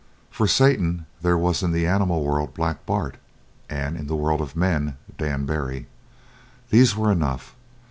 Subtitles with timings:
[0.31, 3.17] For Satan there was in the animal world Black Bart,
[3.69, 5.85] and in the world of men, Dan Barry.
[6.71, 7.53] These were enough.